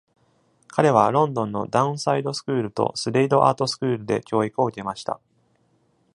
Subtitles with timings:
[0.69, 5.19] 彼はロンドンのダウンサイドスクールとスレイドアートスクールで教育を受けました。